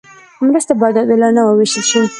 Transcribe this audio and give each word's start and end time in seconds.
مرستې 0.47 0.73
باید 0.79 0.99
عادلانه 1.01 1.41
وویشل 1.43 1.83
شي. 1.89 2.01